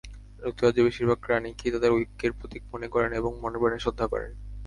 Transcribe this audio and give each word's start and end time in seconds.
যুক্তরাজ্যে 0.41 0.85
বেশিরভাগই 0.87 1.27
রানীকেই 1.27 1.73
তাদের 1.73 1.91
ঐক্যের 1.91 2.31
প্রতীক 2.33 2.63
মনে 2.73 2.87
করেন 2.87 3.11
এবং 3.13 3.31
মনেপ্রাণে 3.41 3.77
শ্রদ্ধা 3.79 4.05
করেন। 4.07 4.31